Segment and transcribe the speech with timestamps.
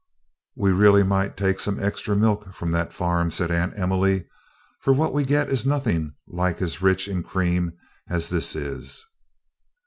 [0.55, 4.25] "We really might take some extra milk from that farm," said Aunt Emily,
[4.79, 7.73] "for what we get is nothing like as rich in cream
[8.09, 9.05] as this is."